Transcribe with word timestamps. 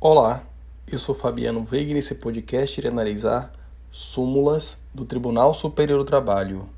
Olá, 0.00 0.44
eu 0.86 0.96
sou 0.96 1.12
Fabiano 1.12 1.64
Veiga 1.64 1.90
e 1.90 1.94
nesse 1.94 2.14
podcast 2.14 2.78
irei 2.78 2.88
analisar 2.88 3.50
súmulas 3.90 4.80
do 4.94 5.04
Tribunal 5.04 5.52
Superior 5.52 5.98
do 5.98 6.04
Trabalho. 6.04 6.68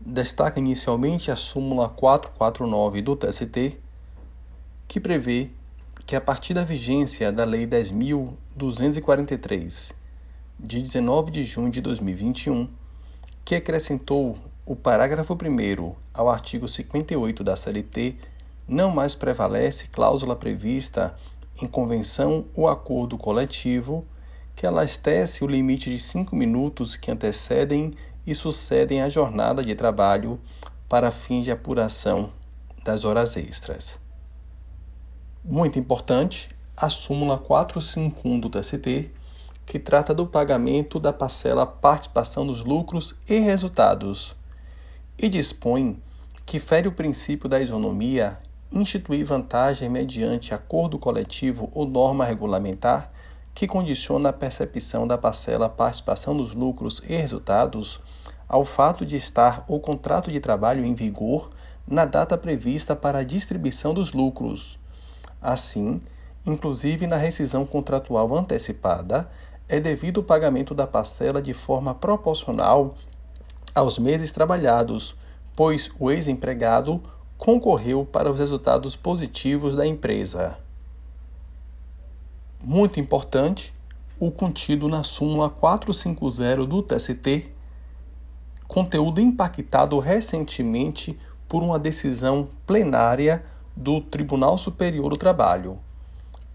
Destaca 0.00 0.58
inicialmente 0.58 1.30
a 1.30 1.36
súmula 1.36 1.88
449 1.88 3.02
do 3.02 3.14
TST, 3.14 3.78
que 4.88 4.98
prevê 4.98 5.50
que 6.06 6.16
a 6.16 6.20
partir 6.20 6.54
da 6.54 6.64
vigência 6.64 7.30
da 7.30 7.44
Lei 7.44 7.68
10.243, 7.68 9.94
de 10.58 10.82
19 10.82 11.30
de 11.30 11.44
junho 11.44 11.70
de 11.70 11.80
2021, 11.80 12.68
que 13.44 13.54
acrescentou 13.54 14.36
o 14.66 14.74
parágrafo 14.74 15.34
1 15.34 15.94
ao 16.12 16.28
artigo 16.28 16.66
58 16.66 17.44
da 17.44 17.56
CLT, 17.56 18.16
não 18.66 18.90
mais 18.90 19.14
prevalece 19.14 19.86
cláusula 19.86 20.34
prevista 20.34 21.14
em 21.60 21.66
convenção 21.66 22.46
ou 22.54 22.68
acordo 22.68 23.18
coletivo 23.18 24.06
que 24.54 24.66
elastece 24.66 25.44
o 25.44 25.46
limite 25.46 25.88
de 25.88 25.98
cinco 25.98 26.34
minutos 26.34 26.96
que 26.96 27.10
antecedem 27.10 27.94
e 28.26 28.34
sucedem 28.34 29.02
a 29.02 29.08
jornada 29.08 29.62
de 29.62 29.74
trabalho 29.74 30.40
para 30.88 31.10
fins 31.10 31.44
de 31.44 31.52
apuração 31.52 32.32
das 32.84 33.04
horas 33.04 33.36
extras. 33.36 34.00
Muito 35.44 35.78
importante, 35.78 36.48
a 36.76 36.90
súmula 36.90 37.38
451 37.38 38.40
do 38.40 38.50
TST, 38.50 39.10
que 39.64 39.78
trata 39.78 40.12
do 40.12 40.26
pagamento 40.26 40.98
da 40.98 41.12
parcela 41.12 41.64
participação 41.64 42.46
dos 42.46 42.64
lucros 42.64 43.14
e 43.28 43.38
resultados, 43.38 44.34
e 45.16 45.28
dispõe 45.28 46.02
que 46.44 46.58
fere 46.58 46.88
o 46.88 46.92
princípio 46.92 47.48
da 47.48 47.60
isonomia 47.60 48.38
instituir 48.72 49.24
vantagem 49.24 49.88
mediante 49.88 50.54
acordo 50.54 50.98
coletivo 50.98 51.70
ou 51.74 51.86
norma 51.86 52.24
regulamentar 52.24 53.10
que 53.54 53.66
condiciona 53.66 54.28
a 54.28 54.32
percepção 54.32 55.06
da 55.06 55.18
parcela 55.18 55.68
participação 55.68 56.36
dos 56.36 56.52
lucros 56.52 57.02
e 57.08 57.16
resultados 57.16 58.00
ao 58.48 58.64
fato 58.64 59.04
de 59.04 59.16
estar 59.16 59.64
o 59.66 59.80
contrato 59.80 60.30
de 60.30 60.40
trabalho 60.40 60.84
em 60.84 60.94
vigor 60.94 61.50
na 61.86 62.04
data 62.04 62.36
prevista 62.38 62.94
para 62.94 63.18
a 63.18 63.24
distribuição 63.24 63.92
dos 63.92 64.12
lucros. 64.12 64.78
Assim, 65.40 66.00
inclusive 66.46 67.06
na 67.06 67.16
rescisão 67.16 67.66
contratual 67.66 68.34
antecipada, 68.36 69.28
é 69.68 69.80
devido 69.80 70.18
o 70.18 70.22
pagamento 70.22 70.74
da 70.74 70.86
parcela 70.86 71.42
de 71.42 71.52
forma 71.52 71.94
proporcional 71.94 72.94
aos 73.74 73.98
meses 73.98 74.32
trabalhados, 74.32 75.16
pois 75.54 75.90
o 75.98 76.10
ex-empregado 76.10 77.02
concorreu 77.38 78.04
para 78.04 78.30
os 78.30 78.38
resultados 78.38 78.96
positivos 78.96 79.76
da 79.76 79.86
empresa. 79.86 80.58
Muito 82.60 82.98
importante, 82.98 83.72
o 84.18 84.32
contido 84.32 84.88
na 84.88 85.04
súmula 85.04 85.48
450 85.48 86.66
do 86.66 86.82
TST, 86.82 87.46
conteúdo 88.66 89.20
impactado 89.20 89.98
recentemente 90.00 91.16
por 91.48 91.62
uma 91.62 91.78
decisão 91.78 92.48
plenária 92.66 93.44
do 93.74 94.00
Tribunal 94.00 94.58
Superior 94.58 95.08
do 95.08 95.16
Trabalho. 95.16 95.78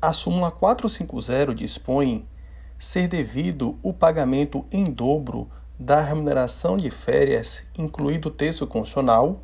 A 0.02 0.12
súmula 0.12 0.52
450 0.52 1.56
dispõe 1.56 2.28
ser 2.78 3.08
devido 3.08 3.80
o 3.82 3.94
pagamento 3.94 4.66
em 4.70 4.92
dobro 4.92 5.50
da 5.80 6.02
remuneração 6.02 6.76
de 6.76 6.92
férias, 6.92 7.66
incluído 7.78 8.28
o 8.28 8.32
texto 8.32 8.68
constitucional, 8.68 9.40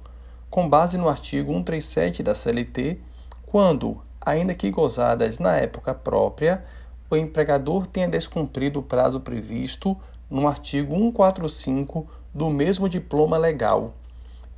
com 0.49 0.67
base 0.67 0.97
no 0.97 1.07
artigo 1.07 1.51
137 1.53 2.23
da 2.23 2.33
CLT, 2.33 2.99
quando, 3.45 4.01
ainda 4.19 4.53
que 4.53 4.69
gozadas 4.69 5.39
na 5.39 5.55
época 5.55 5.93
própria, 5.93 6.63
o 7.09 7.15
empregador 7.15 7.87
tenha 7.87 8.07
descumprido 8.07 8.79
o 8.79 8.83
prazo 8.83 9.19
previsto 9.19 9.97
no 10.29 10.47
artigo 10.47 10.95
145 10.95 12.07
do 12.33 12.49
mesmo 12.49 12.87
diploma 12.87 13.37
legal. 13.37 13.93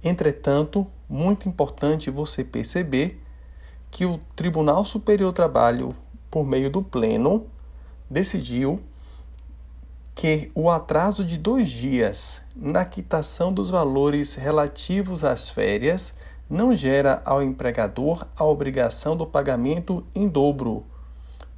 Entretanto, 0.03 0.85
muito 1.07 1.47
importante 1.47 2.09
você 2.09 2.43
perceber 2.43 3.21
que 3.89 4.05
o 4.05 4.19
Tribunal 4.35 4.83
Superior 4.83 5.31
do 5.31 5.35
Trabalho, 5.35 5.95
por 6.29 6.45
meio 6.45 6.69
do 6.69 6.81
Pleno, 6.81 7.45
decidiu 8.09 8.79
que 10.13 10.51
o 10.53 10.69
atraso 10.69 11.23
de 11.23 11.37
dois 11.37 11.69
dias 11.69 12.41
na 12.55 12.85
quitação 12.85 13.51
dos 13.53 13.69
valores 13.69 14.35
relativos 14.35 15.23
às 15.23 15.49
férias 15.49 16.13
não 16.49 16.75
gera 16.75 17.21
ao 17.23 17.41
empregador 17.41 18.27
a 18.35 18.43
obrigação 18.43 19.15
do 19.15 19.25
pagamento 19.25 20.05
em 20.13 20.27
dobro. 20.27 20.85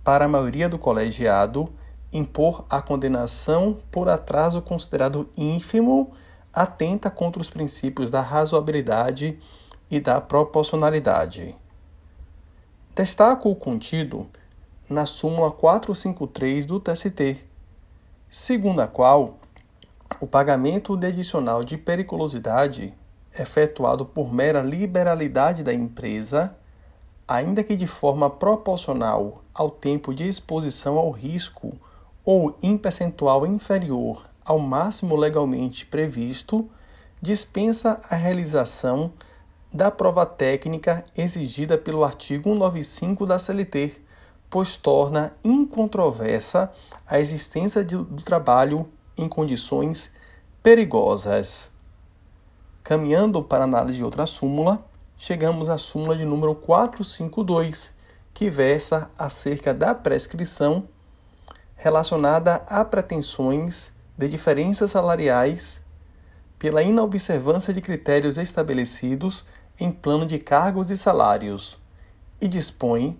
Para 0.03 0.25
a 0.25 0.27
maioria 0.27 0.69
do 0.69 0.77
colegiado, 0.77 1.67
impor 2.11 2.63
a 2.69 2.81
condenação 2.81 3.79
por 3.89 4.07
atraso 4.07 4.61
considerado 4.61 5.27
ínfimo 5.35 6.11
atenta 6.53 7.09
contra 7.09 7.41
os 7.41 7.49
princípios 7.49 8.11
da 8.11 8.21
razoabilidade 8.21 9.39
e 9.89 9.99
da 9.99 10.21
proporcionalidade. 10.21 11.55
Destaco 12.95 13.49
o 13.49 13.55
contido 13.55 14.27
na 14.87 15.07
súmula 15.07 15.49
453 15.49 16.67
do 16.67 16.79
TST 16.79 17.52
segundo 18.35 18.79
a 18.81 18.87
qual 18.87 19.37
o 20.19 20.25
pagamento 20.25 20.97
de 20.97 21.05
adicional 21.05 21.63
de 21.63 21.77
periculosidade 21.77 22.91
efetuado 23.37 24.07
por 24.07 24.33
mera 24.33 24.63
liberalidade 24.63 25.61
da 25.61 25.71
empresa, 25.71 26.55
ainda 27.27 27.63
que 27.63 27.75
de 27.75 27.85
forma 27.85 28.31
proporcional 28.31 29.43
ao 29.53 29.69
tempo 29.69 30.15
de 30.15 30.27
exposição 30.27 30.97
ao 30.97 31.11
risco 31.11 31.73
ou 32.25 32.57
em 32.63 32.75
percentual 32.75 33.45
inferior 33.45 34.25
ao 34.43 34.57
máximo 34.57 35.15
legalmente 35.15 35.85
previsto, 35.85 36.67
dispensa 37.21 38.01
a 38.09 38.15
realização 38.15 39.11
da 39.71 39.91
prova 39.91 40.25
técnica 40.25 41.05
exigida 41.15 41.77
pelo 41.77 42.03
artigo 42.03 42.49
195 42.49 43.27
da 43.27 43.37
CLT, 43.37 44.01
pois 44.53 44.77
torna 44.77 45.33
incontroversa 45.43 46.71
a 47.07 47.19
existência 47.19 47.83
de, 47.83 47.97
do 47.97 48.21
trabalho 48.21 48.87
em 49.17 49.27
condições 49.27 50.11
perigosas. 50.61 51.71
Caminhando 52.83 53.41
para 53.41 53.63
a 53.63 53.63
análise 53.63 53.97
de 53.97 54.03
outra 54.03 54.27
súmula, 54.27 54.85
chegamos 55.17 55.69
à 55.69 55.79
súmula 55.79 56.15
de 56.15 56.23
número 56.23 56.53
452, 56.53 57.95
que 58.31 58.47
versa 58.47 59.09
acerca 59.17 59.73
da 59.73 59.95
prescrição 59.95 60.87
relacionada 61.75 62.57
a 62.67 62.85
pretensões 62.85 63.91
de 64.15 64.27
diferenças 64.27 64.91
salariais 64.91 65.81
pela 66.59 66.83
inobservância 66.83 67.73
de 67.73 67.81
critérios 67.81 68.37
estabelecidos 68.37 69.43
em 69.79 69.91
plano 69.91 70.27
de 70.27 70.37
cargos 70.37 70.91
e 70.91 70.95
salários, 70.95 71.79
e 72.39 72.47
dispõe 72.47 73.17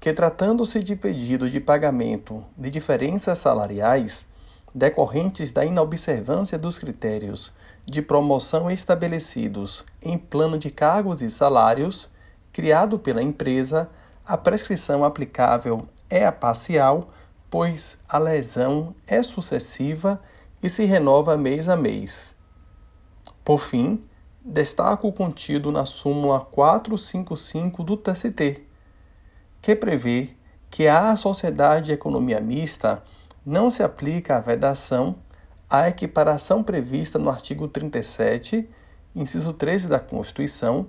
que, 0.00 0.12
tratando-se 0.14 0.82
de 0.82 0.96
pedido 0.96 1.48
de 1.48 1.60
pagamento 1.60 2.42
de 2.56 2.70
diferenças 2.70 3.38
salariais 3.38 4.26
decorrentes 4.74 5.52
da 5.52 5.64
inobservância 5.64 6.58
dos 6.58 6.78
critérios 6.78 7.52
de 7.84 8.00
promoção 8.00 8.70
estabelecidos 8.70 9.84
em 10.00 10.16
plano 10.16 10.56
de 10.56 10.70
cargos 10.70 11.20
e 11.22 11.30
salários 11.30 12.08
criado 12.52 12.98
pela 12.98 13.22
empresa, 13.22 13.90
a 14.24 14.36
prescrição 14.36 15.04
aplicável 15.04 15.86
é 16.08 16.24
a 16.24 16.32
parcial, 16.32 17.10
pois 17.50 17.98
a 18.08 18.18
lesão 18.18 18.94
é 19.06 19.22
sucessiva 19.22 20.20
e 20.62 20.68
se 20.68 20.84
renova 20.84 21.36
mês 21.36 21.68
a 21.68 21.76
mês. 21.76 22.34
Por 23.44 23.58
fim, 23.58 24.02
destaco 24.44 25.08
o 25.08 25.12
contido 25.12 25.70
na 25.72 25.84
súmula 25.84 26.40
455 26.40 27.82
do 27.82 27.96
TST, 27.96 28.69
que 29.60 29.74
prevê 29.74 30.30
que 30.70 30.86
à 30.86 31.14
sociedade 31.16 31.86
de 31.86 31.92
economia 31.92 32.40
mista 32.40 33.02
não 33.44 33.70
se 33.70 33.82
aplica 33.82 34.36
a 34.36 34.40
vedação 34.40 35.16
à 35.68 35.88
equiparação 35.88 36.62
prevista 36.62 37.18
no 37.18 37.30
artigo 37.30 37.68
37, 37.68 38.68
inciso 39.14 39.52
13 39.52 39.88
da 39.88 40.00
Constituição, 40.00 40.88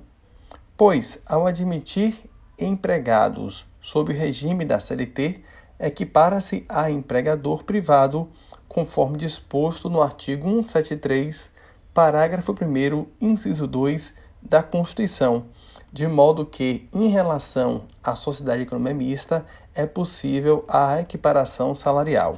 pois, 0.76 1.22
ao 1.26 1.46
admitir 1.46 2.16
empregados 2.58 3.66
sob 3.80 4.12
o 4.12 4.16
regime 4.16 4.66
da 4.66 4.80
CLT, 4.80 5.44
equipara-se 5.80 6.66
a 6.68 6.90
empregador 6.90 7.64
privado, 7.64 8.30
conforme 8.68 9.18
disposto 9.18 9.90
no 9.90 10.02
artigo 10.02 10.48
173, 10.50 11.52
parágrafo 11.94 12.54
1, 12.54 13.06
inciso 13.20 13.68
2 13.68 14.14
da 14.42 14.64
Constituição 14.64 15.46
de 15.92 16.08
modo 16.08 16.46
que, 16.46 16.88
em 16.94 17.10
relação 17.10 17.84
à 18.02 18.16
sociedade 18.16 18.64
economia 18.64 18.94
mista, 18.94 19.46
é 19.76 19.86
possível 19.86 20.64
a 20.68 21.02
equiparação 21.02 21.76
salarial. 21.76 22.38